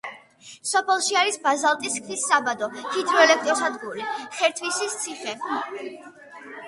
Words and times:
სოფელში 0.69 1.17
არის 1.21 1.35
ბაზალტის 1.43 1.99
ქვის 2.07 2.25
საბადო, 2.31 2.71
ჰიდროელექტროსადგური, 2.95 4.09
ხერთვისის 4.39 4.97
ციხე. 5.05 5.37